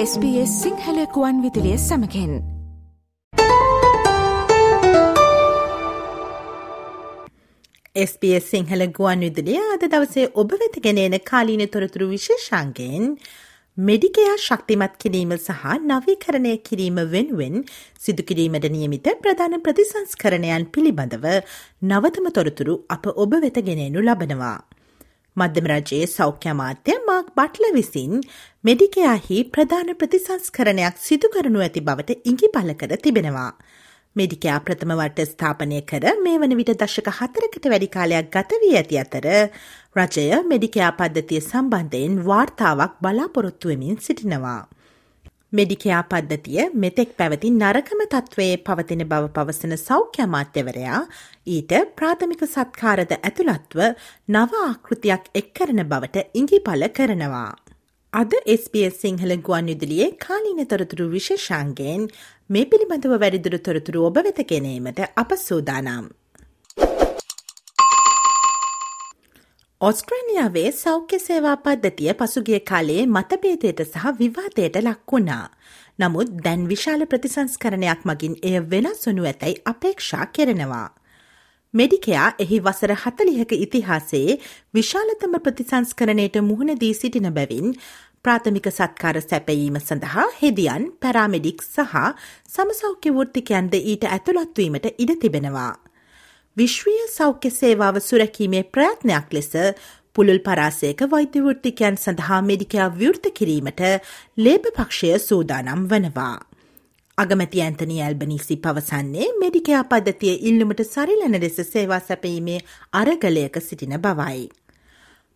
SBS 0.00 0.50
සිංහලකුවන් 0.62 1.38
විදිලිය 1.42 1.78
සමකෙන් 1.78 2.34
SBS 8.02 8.46
Sinhala 8.52 8.84
ගුවන් 8.90 9.24
විදුලිය 9.26 9.58
අද 9.64 9.86
දවසේ 9.86 10.28
ඔබ 10.34 10.54
වෙත 10.54 10.78
ගෙනන 10.86 11.18
කාලීන 11.24 11.64
තොරතුරු 11.68 12.08
විශේෂන්ගෙන් 12.12 13.10
මෙඩිකයා 13.76 14.38
ශක්තිමත් 14.38 14.94
කිරීම 14.98 15.34
සහ 15.38 15.66
නවීකරණය 15.88 16.54
කිරීම 16.62 17.02
වෙනුවෙන් 17.10 17.58
සිදුකිරීමට 18.00 18.70
නියමිත 18.70 19.14
ප්‍රධාන 19.20 19.60
ප්‍රතිසංස්කරණයන් 19.60 20.70
පිළිබඳව 20.70 21.30
නවතම 21.84 22.32
තොරතුරු 22.32 22.82
අප 22.90 23.14
ඔබ 23.16 23.40
වෙත 23.40 23.64
ගෙනෙනු 23.64 24.08
ලබනවා. 24.08 24.58
මධ්‍යම 25.40 25.66
රජයේ 25.72 26.06
සෞඛ්‍ය 26.12 26.50
අමාත්‍ය 26.52 26.94
මාක් 27.08 27.26
බට්ල 27.36 27.66
විසින් 27.76 28.14
මෙඩිකයාහි 28.64 29.38
ප්‍රධාන 29.54 29.90
ප්‍රතිසංස්කරණයක් 30.00 30.96
සිදු 31.00 31.32
කරනු 31.34 31.60
ඇති 31.60 31.84
බවට 31.88 32.18
ඉඟි 32.24 32.54
පල 32.54 32.72
කර 32.80 32.94
තිබෙනවා. 33.04 33.50
මෙඩිකයා 34.16 34.58
ප්‍රථම 34.60 34.92
වට 34.94 35.28
ස්ථාපනය 35.30 35.78
කර 35.90 36.06
මේ 36.24 36.38
වන 36.42 36.56
විට 36.60 36.72
දශක 36.80 37.12
හතරකට 37.18 37.68
වැඩි 37.72 37.88
කාලයක් 37.96 38.32
ගත 38.34 38.62
වී 38.62 38.74
ඇති 38.80 38.98
අතර 39.02 39.28
රජය 39.98 40.40
මෙඩිකයා 40.52 40.90
පද්ධතිය 40.98 41.40
සම්බන්ධයෙන් 41.42 42.18
වාර්තාවක් 42.28 42.98
බලාපොරොත්තුවමින් 43.04 44.02
සිටිනවා. 44.06 44.60
මෙඩිකයා 45.52 46.00
පද්ධතිය 46.02 46.64
මෙතෙක් 46.74 47.12
පැවති 47.16 47.50
නරකම 47.52 48.00
තත්ත්වයේ 48.04 48.56
පවතින 48.58 49.02
බව 49.04 49.30
පවසන 49.32 49.72
සෞඛ්‍ය 49.78 50.20
අමාත්‍යවරයා 50.22 50.98
ඊට 51.46 51.72
ප්‍රාථමික 51.96 52.42
සත්කාරද 52.46 53.14
ඇතුළත්ව 53.18 53.80
නව 54.28 54.60
ආකෘතියක් 54.62 55.32
එක් 55.34 55.48
කරන 55.54 55.82
බවට 55.84 56.26
ඉඟිපල 56.34 56.84
කරනවා. 56.90 57.50
අද 58.12 58.32
SBS 58.52 59.00
සිංහල 59.00 59.32
ගුවන් 59.40 59.72
යුදලියේ 59.72 60.10
කාලීන 60.18 60.62
තොරතුරු 60.66 61.08
විශේෂාන්ගෙන් 61.08 62.04
මේ 62.50 62.66
පිළිබඳව 62.66 63.16
වැඩිදුර 63.16 63.58
තොරතුරු 63.60 64.04
ඔබ 64.04 64.20
වෙත 64.20 64.44
ගැනීමට 64.46 65.00
අප 65.16 65.32
සූදානම්. 65.40 66.12
ඔස්ට්‍රේලියාවේ 69.80 70.70
සෞඛ්‍ය 70.72 71.18
සේවා 71.20 71.56
පද්ධතිය 71.56 72.14
පසුගිය 72.14 72.58
කාලයේ 72.60 73.02
මතභේදයට 73.08 73.82
සහ 73.82 74.06
විවාදයට 74.18 74.78
ලක්වුණා. 74.80 75.44
නමුත් 75.98 76.32
දැන් 76.44 76.64
විශාල 76.68 77.04
ප්‍රතිසංස්කරණයක් 77.06 78.02
මගින් 78.04 78.34
එය 78.42 78.56
වෙනස් 78.72 79.06
වනු 79.06 79.28
ඇතැයි 79.30 79.62
අපේක්ෂා 79.64 80.26
කෙරෙනවා. 80.28 80.88
මෙඩිකයා 81.74 82.26
එහි 82.38 82.60
වසර 82.60 82.94
හතලිහක 82.96 83.56
ඉතිහාසයේ 83.58 84.38
විශාලතම 84.74 85.40
ප්‍රතිසංස්කරණයට 85.40 86.42
මුහුණ 86.42 86.74
දී 86.80 86.94
සිටින 86.94 87.32
බැවින් 87.32 87.78
ප්‍රාථමික 88.24 88.70
සත්කාර 88.72 89.20
සැපයීම 89.22 89.78
සඳහා 89.80 90.30
හෙදියන් 90.40 90.92
පැරාමෙඩික් 91.00 91.62
සහ 91.64 92.00
සමසෞඛ්‍ය 92.48 93.14
වෘත්තිකයන්ද 93.14 93.82
ඊට 93.82 94.08
ඇතුළත්වීමට 94.08 94.96
ඉඩ 94.96 95.20
තිබෙනවා. 95.20 95.74
විශ්වීය 96.58 97.06
සෞඛ්‍ය 97.10 97.50
සේවාව 97.52 97.96
සුරැකීමේ 98.00 98.62
ප්‍රයත්නයක් 98.74 99.34
ලෙස 99.36 99.50
පුළුල් 100.14 100.40
පරාසයක 100.46 101.02
වෛද්‍යවෘත්තිකයන් 101.12 101.98
සඳහා 102.04 102.38
මෙඩිකයා 102.46 102.88
විවෘත 103.00 103.26
කිරීමට 103.38 103.82
ලේබ 104.38 104.64
පක්ෂය 104.76 105.10
සූදානම් 105.20 105.84
වනවා. 105.90 106.36
අගමැති 107.18 107.62
ඇන්තනි 107.62 107.98
ඇල්බනිසි 108.02 108.56
පවසන්නේ 108.64 109.28
මෙඩිකයා 109.42 109.84
පද්ධතිය 109.92 110.34
ඉල්ලුමට 110.50 110.82
සරිලන 110.86 111.38
ලෙස 111.44 111.60
සේවා 111.72 112.00
සැපීමේ 112.02 112.58
අරගලයක 112.94 113.60
සිටින 113.60 113.94
බවයි. 114.00 114.48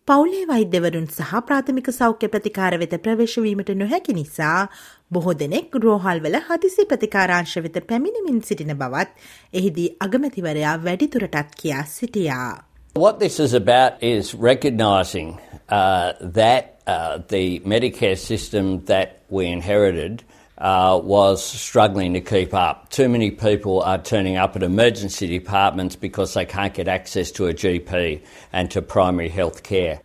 පවුලේ 0.07 0.47
වෛද්‍යවරුන් 0.47 1.05
සහ 1.07 1.39
ප්‍රාථමික 1.47 1.85
සෞඛ්‍ය 1.97 2.27
ප්‍රතිකාර 2.27 2.75
වෙත 2.79 2.95
ප්‍රවේශවීමට 3.03 3.69
නොහැකි 3.81 4.15
නිසා 4.17 4.67
බොහෝ 5.13 5.33
දෙනෙක් 5.41 5.77
රෝහල්වල 5.83 6.35
හදිසි 6.47 6.85
ප්‍රතිකාරංශ 6.89 7.53
වෙත 7.65 7.79
පැමිණිමින් 7.91 8.41
සිටින 8.41 8.73
බවත් 8.81 9.09
එහිදී 9.53 9.87
අගමැතිවරයා 10.07 10.75
වැඩිතුරටත් 10.87 11.55
කියා 11.61 11.85
සිටියා. 11.93 12.51
What 12.95 13.19
this 13.19 13.39
is 13.39 13.53
about 13.53 14.03
is 14.09 14.35
recognising 14.49 15.29
uh, 15.71 16.11
that 16.39 16.63
uh, 16.87 17.17
the 17.27 17.45
Medicare 17.65 18.17
system 18.17 18.85
that 18.85 19.17
we 19.31 19.47
inherited 19.47 20.23
uh, 20.57 20.99
was 21.03 21.43
struggling 21.43 22.13
to 22.13 22.21
keep 22.21 22.53
up. 22.53 22.89
Too 22.89 23.09
many 23.09 23.31
people 23.31 23.81
are 23.81 23.97
turning 23.99 24.37
up 24.37 24.55
at 24.55 24.63
emergency 24.63 25.27
departments 25.27 25.95
because 25.95 26.33
they 26.33 26.45
can't 26.45 26.73
get 26.73 26.87
access 26.87 27.31
to 27.31 27.47
a 27.47 27.53
GP 27.53 28.21
and 28.53 28.71
to 28.71 28.81
primary 28.81 29.29
health 29.29 29.63
care. 29.63 29.99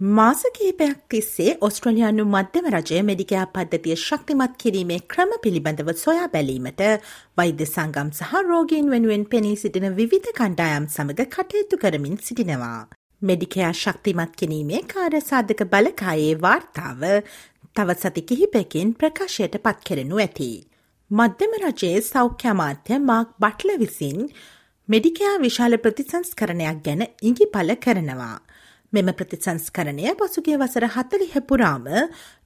මාස 0.00 0.40
කිහිපයක් 0.54 0.96
තිස්සේ 1.10 1.52
ඔස්ට්‍රලයානු 1.60 2.24
මධ්‍යම 2.26 2.66
රජය 2.70 3.02
මෙඩිකයා 3.02 3.44
පද්ධතිය 3.54 3.94
ශක්තිමත් 3.96 4.56
කිරීමේ 4.58 4.98
ක්‍රම 5.12 5.36
පිළිබඳව 5.42 5.92
සොයා 5.96 6.26
බැලීමට 6.34 6.82
වෛද්‍ය 7.36 7.66
සංගම් 7.66 8.10
සහ 8.12 8.42
රෝගීන් 8.48 8.90
වෙනුවෙන් 8.90 9.24
පෙනී 9.26 9.54
සිටින 9.56 9.88
විවිධ 9.96 10.34
කණ්ඩායම් 10.34 10.88
සමඟ 10.88 11.30
කටයුතු 11.36 11.78
කරමින් 11.78 12.18
සිටිනවා. 12.22 12.88
මෙඩිකයා 13.22 13.72
ශක්තිමත් 13.74 14.32
කිරීමේ 14.36 14.82
කාරසාධක 14.92 15.62
බලකායේ 15.72 16.34
වාර්තාව 16.40 17.02
තව 17.76 17.94
සති 17.94 18.22
කිහිපයකින් 18.22 18.88
ප්‍රකාශයට 18.94 19.54
පත් 19.58 19.78
කෙරෙනු 19.84 20.16
ඇති. 20.18 20.50
මධ්‍යම 21.10 21.54
රජයේ 21.60 22.02
සෞඛ්‍ය 22.04 22.46
අමාත්‍ය 22.48 22.98
මාක් 23.02 23.32
බට්ල 23.38 23.70
විසින් 23.80 24.18
මෙඩිකයා 24.88 25.32
විශාල 25.38 25.74
ප්‍රතිසංස්කරණයක් 25.78 26.78
ගැන 26.84 27.02
ඉඟි 27.22 27.46
පල 27.54 27.74
කරනවා. 27.76 28.36
මෙම 28.92 29.08
ප්‍රතිසංස්කරණය 29.12 30.06
පසුගේ 30.14 30.56
වසර 30.56 30.86
හතලිහ 30.88 31.34
පුරාම 31.42 31.86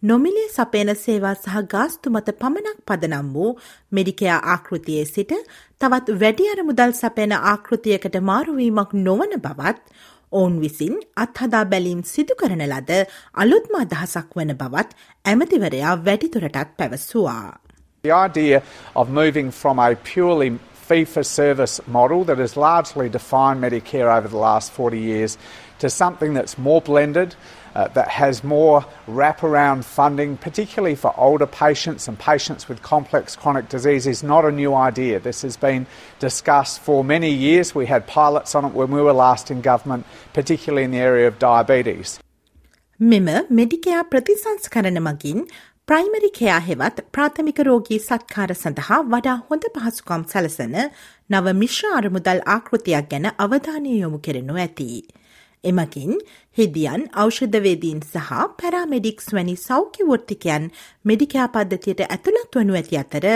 නොමිලේ 0.02 0.48
සපේන 0.48 0.90
සේවා 0.96 1.36
සහ 1.36 1.56
ගාස්තු 1.66 2.14
මත 2.14 2.38
පමණක් 2.40 2.78
පදනම් 2.86 3.28
වූ 3.34 3.50
මෙඩිකයා 3.92 4.38
ආකෘතියේ 4.48 5.06
සිට 5.06 5.34
තවත් 5.80 6.20
වැඩි 6.20 6.46
අර 6.48 6.60
මුදල් 6.64 6.94
සපයන 6.96 7.34
ආකෘතියකට 7.38 8.16
මාරුවීමක් 8.24 8.96
නොවන 9.00 9.34
බවත් 9.38 9.84
ඔවුන් 10.32 10.60
විසින් 10.60 11.00
අත්හදා 11.16 11.64
බැලීම් 11.64 12.02
සිදු 12.04 12.34
කරන 12.34 12.62
ලද 12.66 12.90
අලුත්ම 13.34 13.74
අදහසක් 13.80 14.36
වන 14.36 14.54
බවත් 14.56 14.96
ඇමතිවරයා 15.24 15.94
වැඩිතුරටත් 16.04 16.76
පැවසුවා. 16.76 17.58
The 18.04 18.14
idea 18.26 18.62
of 18.94 19.08
moving 19.10 19.50
from 19.52 19.78
a 19.78 19.94
purely 19.94 20.50
fee 20.88 21.04
for 21.04 21.22
service 21.22 21.80
model 21.86 22.24
that 22.24 22.38
has 22.38 22.56
largely 22.56 23.08
defined 23.08 23.60
Medicare 23.60 24.10
over 24.18 24.28
the 24.28 24.42
last 24.48 24.72
40 24.72 24.98
years 24.98 25.38
to 25.80 25.90
something 25.90 26.34
that's 26.34 26.56
more 26.58 26.80
blended, 26.80 27.34
uh, 27.74 27.88
that 27.88 28.08
has 28.08 28.44
more 28.44 28.84
wraparound 29.08 29.84
funding, 29.84 30.36
particularly 30.36 30.94
for 30.94 31.12
older 31.16 31.46
patients 31.46 32.08
and 32.08 32.18
patients 32.18 32.68
with 32.68 32.82
complex 32.82 33.36
chronic 33.36 33.68
disease, 33.68 34.06
is 34.06 34.22
not 34.22 34.44
a 34.44 34.52
new 34.52 34.74
idea. 34.74 35.20
This 35.20 35.42
has 35.42 35.56
been 35.56 35.86
discussed 36.18 36.80
for 36.80 37.04
many 37.04 37.30
years. 37.30 37.74
We 37.74 37.86
had 37.86 38.06
pilots 38.06 38.54
on 38.54 38.64
it 38.64 38.72
when 38.72 38.90
we 38.90 39.02
were 39.02 39.12
last 39.14 39.50
in 39.50 39.60
government, 39.60 40.06
particularly 40.32 40.84
in 40.84 40.90
the 40.90 40.98
area 40.98 41.28
of 41.28 41.38
diabetes. 41.38 42.18
මෙම 43.00 43.26
මෙඩිකයා 43.50 44.02
ප්‍රතිසංස්කරණ 44.12 44.96
මගින් 45.00 45.42
primary 45.88 46.28
කයා 46.38 46.56
හෙවත් 46.58 46.98
ප්‍රාථමික 47.14 47.60
රෝගී 47.68 47.98
සත්කාර 47.98 48.50
සඳහා 48.52 48.96
වඩා 49.12 49.36
හොඳ 49.50 49.62
පහසුකම් 49.74 50.24
සලසන 50.32 50.74
නව 51.30 51.54
මිශ්‍ර 51.60 51.92
අරමුදල් 51.98 52.42
ආකෘතියක් 52.54 53.06
ගැන 53.12 53.28
අවධානය 53.44 53.94
යොමු 54.00 54.18
කෙරෙනු 54.26 54.58
ඇති. 54.64 54.88
එමකින් 55.64 56.20
හිදියන් 56.58 57.04
ඖෂධවේදීන් 57.22 58.00
සහ 58.02 58.30
පැරාමෙඩික්ස් 58.60 59.32
වැනි 59.36 59.56
සෞඛ්‍යවෘත්තිකයන් 59.56 60.70
මෙඩිකයා 61.10 61.48
පද්ධතියට 61.56 62.02
ඇතුළත් 62.06 62.58
වනු 62.60 62.78
ඇති 62.80 62.98
අතර 63.02 63.26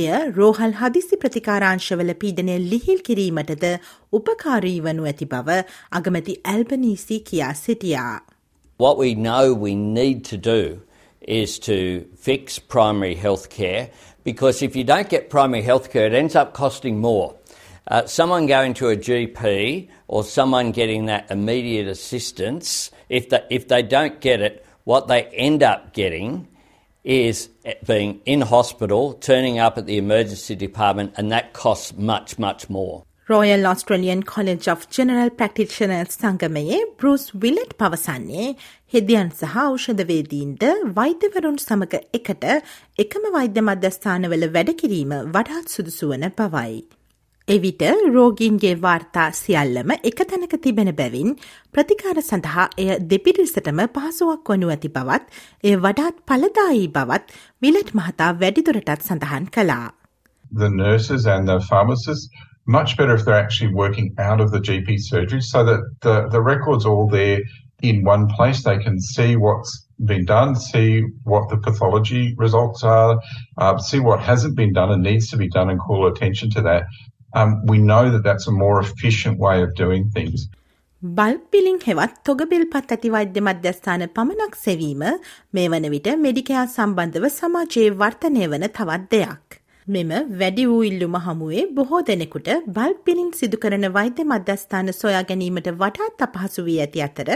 එය 0.00 0.06
රෝහල් 0.36 0.76
හදිසි 0.80 1.20
ප්‍රතිකාරංශවල 1.24 2.14
පීඩනය 2.22 2.58
ලිහිල් 2.70 3.02
කිරීමටද 3.08 3.66
උපකාරී 4.20 4.78
වනු 4.86 5.08
ඇති 5.12 5.30
බව 5.34 5.58
අගමැති 6.00 6.38
ඇල්බනීසි 6.54 7.20
කියා 7.30 7.54
සිටියා. 7.64 8.20
What 8.78 8.98
we 8.98 9.14
know 9.14 9.54
we 9.54 9.74
need 9.74 10.24
to 10.32 10.36
do 10.36 10.82
is 11.28 11.58
to 11.60 12.04
fix 12.16 12.58
primary 12.58 13.14
health 13.14 13.48
care 13.48 13.90
because 14.24 14.62
if 14.62 14.76
you 14.76 14.84
don't 14.84 15.08
get 15.08 15.30
primary 15.30 15.62
health 15.62 15.90
care, 15.92 16.06
it 16.06 16.14
ends 16.14 16.36
up 16.36 16.52
costing 16.52 17.00
more. 17.00 17.34
Uh, 17.87 18.05
someone 18.05 18.47
going 18.47 18.73
to 18.73 18.89
a 18.89 18.97
GP 18.97 19.87
or 20.07 20.23
someone 20.23 20.71
getting 20.71 21.05
that 21.05 21.31
immediate 21.31 21.87
assistance, 21.87 22.91
if 23.09 23.29
they, 23.29 23.41
if 23.49 23.67
they 23.67 23.81
don't 23.81 24.19
get 24.19 24.41
it, 24.41 24.65
what 24.83 25.07
they 25.07 25.23
end 25.23 25.63
up 25.63 25.93
getting 25.93 26.47
is 27.05 27.49
being 27.85 28.19
in 28.25 28.41
hospital, 28.41 29.13
turning 29.13 29.57
up 29.57 29.77
at 29.77 29.85
the 29.85 29.97
emergency 29.97 30.55
department, 30.55 31.13
and 31.15 31.31
that 31.31 31.53
costs 31.53 31.95
much, 31.95 32.37
much 32.37 32.69
more. 32.69 33.03
Royal 33.29 33.65
Australian 33.67 34.21
College 34.23 34.67
of 34.71 34.83
General 34.95 35.31
Practitioners 35.39 36.13
සංගමයේ 36.19 36.77
Bruce 36.99 37.25
Willett 37.43 37.73
පවසන්නේ 37.81 38.45
හෙදියන් 38.93 39.31
සහ 39.39 39.57
ඖෂධවේදීන්ට 39.63 40.63
වෛද්‍යවරුන් 40.99 41.57
සමඟ 41.63 41.97
එකට 42.19 42.47
එකම 43.03 43.27
වෛද්‍ය 43.35 43.65
මධ්‍යස්ථානවල 43.69 44.47
වැඩකිරීම 44.55 45.11
වඩාත් 45.35 45.75
සුදුසුවන 45.75 46.23
බවයි. 46.39 46.77
එවිට 47.48 47.82
රෝගීන්ගේ 48.14 48.74
වාර්තා 48.82 49.30
සියල්ලම 49.32 49.90
එක 50.04 50.22
තැනක 50.30 50.54
තිබෙන 50.62 50.92
බැවින් 50.96 51.34
ප්‍රතිකාර 51.74 52.22
සඳහා 52.22 52.68
එය 52.78 52.98
දෙපිරිසටම 53.10 53.82
පහසුවක් 53.96 54.52
වනු 54.52 54.70
ඇති 54.70 54.88
බවත් 54.88 55.26
එය 55.64 55.74
වඩාත් 55.86 56.22
පලදායි 56.26 56.86
බවත් 56.88 57.34
විලට් 57.62 57.90
මහතා 57.94 58.30
වැඩිදුරටත් 58.40 59.02
සඳහන් 59.02 59.50
කළා. 59.50 59.90
The 60.52 60.70
nurses 60.70 61.26
and 61.26 61.48
the 61.48 61.60
pharmacists 61.60 62.28
much 62.66 62.96
better 62.96 63.14
if 63.14 63.24
they're 63.24 63.42
actually 63.44 63.74
working 63.74 64.14
out 64.18 64.40
of 64.40 64.52
the 64.52 64.60
GP 64.60 64.98
surgery 65.00 65.40
so 65.40 65.64
that 65.64 65.80
the, 66.02 66.28
the 66.28 66.40
record's 66.40 66.86
all 66.86 67.08
there 67.08 67.40
in 67.82 68.04
one 68.04 68.28
place. 68.28 68.62
They 68.62 68.78
can 68.78 69.00
see 69.00 69.36
what's 69.36 69.86
been 70.04 70.24
done, 70.24 70.54
see 70.54 71.02
what 71.24 71.48
the 71.48 71.58
pathology 71.58 72.34
results 72.36 72.84
are, 72.84 73.20
uh, 73.58 73.78
see 73.78 74.00
what 74.00 74.20
hasn't 74.20 74.56
been 74.56 74.72
done 74.72 74.92
and 74.92 75.02
needs 75.02 75.30
to 75.30 75.36
be 75.36 75.48
done 75.48 75.70
and 75.70 75.80
call 75.80 76.06
attention 76.06 76.50
to 76.50 76.62
that. 76.62 76.84
Um, 77.34 77.50
we 77.64 77.78
know 77.80 78.10
that 78.10 78.22
that's 78.22 78.46
a 78.46 78.56
more 78.56 78.80
efficient 78.80 79.38
way 79.38 79.62
of 79.62 79.74
doing 79.74 80.10
things. 80.10 80.48
Bulk 81.02 81.40
billing 81.50 81.78
හෙවත් 81.84 82.12
තොගබිල් 82.24 82.64
පත් 82.72 82.94
ඇති 82.94 83.08
වෛද්‍ය 83.10 83.40
මධ්‍යස්ථාන 83.40 84.04
පමණක් 84.16 84.52
සෙවීම 84.58 85.02
මේ 85.54 85.64
වන 85.68 85.88
විට 85.94 86.12
මෙඩිකයා 86.26 86.68
සම්බන්ධව 86.68 87.26
සමාජයේ 87.38 87.88
වර්තනය 88.02 88.44
වන 88.52 88.66
තවත් 88.76 89.10
දෙයක්. 89.14 89.58
මෙම 89.86 90.12
වැඩි 90.40 90.64
වූ 90.64 90.82
ඉල්ලුම 90.82 91.16
හමුවේ 91.24 91.64
බොහෝ 91.78 92.02
දෙනෙකුට 92.02 92.50
බල්ක් 92.68 93.00
පිලින් 93.04 93.32
සිදු 93.32 93.56
කරන 93.56 93.86
වෛද්‍ය 93.92 94.24
මධ්‍යස්ථාන 94.24 94.92
සොයා 94.92 95.24
ගැනීමට 95.24 95.72
වටාත් 95.74 96.22
අපහසු 96.28 96.64
වී 96.64 96.78
ඇති 96.80 97.02
අතර 97.02 97.30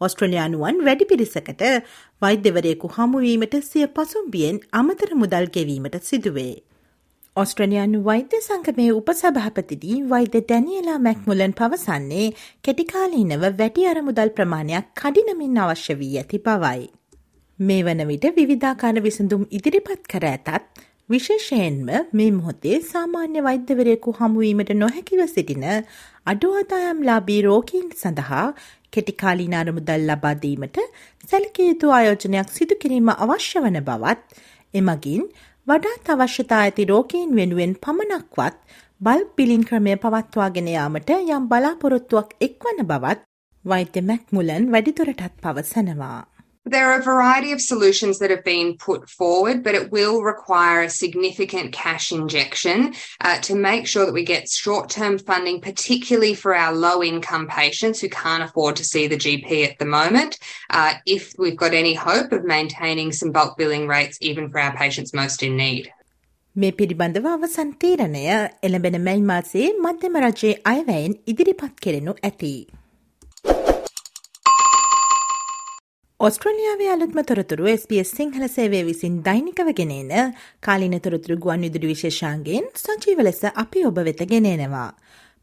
ඔස්ට්‍රලයානුවන් 0.00 0.78
වැඩි 0.84 1.10
පිරිසකට 1.12 1.66
වෛද්‍යවරයෙකු 2.22 2.94
හමුවීමට 2.96 3.58
සිය 3.64 3.86
පසුම්බියෙන් 3.88 4.62
අමතර 4.72 5.10
මුදල් 5.16 5.50
ගෙවීමට 5.50 6.00
සිදුවේ. 6.02 6.54
ඔස්ට්‍රලයානු 7.38 7.98
වෛද්‍ය 8.02 8.38
සංගමේ 8.40 8.88
උපසභාපතිදී 8.92 9.96
වෛද්‍ය 10.06 10.40
ඩැනියලා 10.40 10.96
මැක්මුලන් 10.98 11.52
පවසන්නේ 11.52 12.26
කෙටිකාලීනව 12.64 13.44
වැටි 13.58 13.84
අරමුදල් 13.86 14.32
ප්‍රමාණයක් 14.32 14.88
කඩිනමින් 14.96 15.60
අවශ්‍ය 15.60 15.96
වී 16.00 16.16
ඇති 16.16 16.40
බවයි. 16.40 16.82
මේ 17.58 17.82
වන 17.82 18.02
විට 18.06 18.26
විවිධාකාර 18.34 19.00
විසඳුම් 19.00 19.44
ඉදිරිපත් 19.50 20.02
කර 20.06 20.26
ඇතත් 20.26 20.82
විශේෂයෙන්ම 21.08 21.86
මේ 22.12 22.30
මොහොතේ 22.32 22.76
සාමාන්‍ය 22.86 23.42
වෛද්‍යවරයෙකු 23.42 24.16
හමුවීමට 24.18 24.74
නොහැකිව 24.76 25.22
සිටින 25.28 25.64
අඩුවදායම් 26.26 27.00
ලාබී 27.02 27.40
රෝගීන් 27.42 27.88
සඳහා 27.96 28.46
කෙටිකාලීන 28.92 29.54
අරමුදල් 29.54 30.06
ලබාදීමට 30.06 30.78
සැලකයුතු 31.28 31.94
ආයෝජනයක් 31.94 32.50
සිදු 32.52 32.82
කිරීම 32.82 33.10
අවශ්‍ය 33.16 33.64
වන 33.64 33.80
බවත් 33.82 34.46
එමගින් 34.74 35.24
වඩාත් 35.68 36.06
අවශ්‍යතා 36.12 36.58
ඇති 36.64 36.84
රෝගීන් 36.90 37.32
වෙනුවෙන් 37.36 37.72
පමණක්වත් 37.82 38.54
බල් 39.00 39.24
පිලින් 39.36 39.64
ක්‍රමය 39.68 39.96
පවත්වාගෙන 39.96 40.70
යාමට 40.72 41.10
යම් 41.16 41.48
බලාපොරොත්තුවක් 41.50 42.30
එක්වන 42.46 42.80
බවත් 42.90 43.20
වෛද්‍ය 43.64 44.02
මැක්මුලන් 44.02 44.70
වැඩිදුරටත් 44.72 45.34
පවසනවා. 45.42 46.20
There 46.65 46.89
are 46.89 46.99
a 46.99 47.03
variety 47.03 47.51
of 47.51 47.59
solutions 47.59 48.19
that 48.19 48.29
have 48.29 48.45
been 48.45 48.77
put 48.77 49.09
forward, 49.09 49.63
but 49.65 49.75
it 49.75 49.91
will 49.91 50.21
require 50.21 50.83
a 50.83 50.89
significant 50.89 51.73
cash 51.73 52.13
injection 52.13 52.93
uh, 53.19 53.39
to 53.41 53.53
make 53.53 53.85
sure 53.85 54.05
that 54.05 54.13
we 54.13 54.23
get 54.23 54.49
short 54.49 54.89
term 54.89 55.19
funding, 55.19 55.59
particularly 55.59 56.33
for 56.33 56.55
our 56.55 56.73
low 56.73 57.03
income 57.03 57.47
patients 57.49 57.99
who 57.99 58.07
can't 58.07 58.43
afford 58.43 58.77
to 58.77 58.85
see 58.85 59.07
the 59.07 59.17
GP 59.17 59.67
at 59.69 59.77
the 59.77 59.85
moment, 59.85 60.39
uh, 60.69 60.93
if 61.05 61.33
we've 61.37 61.57
got 61.57 61.73
any 61.73 61.93
hope 61.93 62.31
of 62.31 62.45
maintaining 62.45 63.11
some 63.11 63.33
bulk 63.33 63.57
billing 63.57 63.85
rates, 63.85 64.17
even 64.21 64.49
for 64.49 64.59
our 64.59 64.73
patients 64.73 65.13
most 65.13 65.43
in 65.43 65.57
need. 65.57 65.91
මේ 66.55 66.71
පිළිබඳව 66.79 67.27
අවසන් 67.33 67.69
තීරණය 67.81 68.23
එළඹෙන 68.67 68.97
මැයි 69.05 69.21
මාසේ 69.21 69.63
මධ්‍යම 69.85 70.17
රජයේ 70.25 70.53
අයවැයෙන් 70.71 71.15
ඉදිරිපත් 71.27 71.79
කෙරෙනු 71.81 72.13
ඇති. 72.23 72.53
ඔස්ට්‍රලියාවේ 76.20 76.88
අලුත්ම 76.92 77.18
තොරතුරු 77.22 77.66
SBS 77.70 78.08
සිංහල 78.16 78.44
සේවය 78.46 78.78
විසින් 78.84 79.18
දෛනිකව 79.22 79.68
ගෙනන 79.70 80.32
කාලින 80.62 80.96
තොරතුරු 80.98 81.36
ගුවන් 81.36 81.62
විදුලි 81.62 81.90
විශේෂාන්ගෙන් 81.92 82.64
සජීව 82.74 83.20
ලෙස 83.22 83.38
අපි 83.54 83.84
ඔබ 83.84 84.00
වෙත 84.08 84.22
ගෙනෙනවා. 84.32 84.88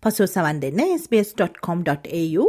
පසු 0.04 0.28
සවන් 0.28 0.60
දෙන්න 0.60 0.82
sbs.com.au/ 0.98 2.44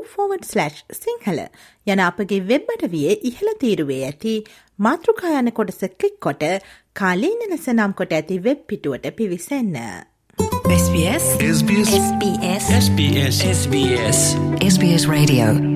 සිංහල 1.05 1.41
යන 1.87 2.03
අපගේ 2.09 2.41
වෙබ්බට 2.51 2.83
විය 2.89 3.07
ඉහළ 3.31 3.53
තීරුවේ 3.63 4.03
ඇති 4.09 4.35
මාතෘකායන 4.79 5.53
කොටස 5.53 5.81
කලික් 5.95 6.19
කොට 6.21 6.45
කාලීන 6.93 7.49
ලෙස 7.55 7.71
නම් 7.71 7.95
කොට 7.95 8.19
ඇති 8.19 8.43
වෙබ් 8.49 8.67
පිටුවට 8.67 9.09
පිවිසන්න. 9.13 9.81
SBS 10.75 11.33
SBS 11.53 11.97
SBS 12.03 12.69
SBS 12.83 13.41
SBS 13.55 14.21
SBS 14.67 15.11
Radio 15.17 15.76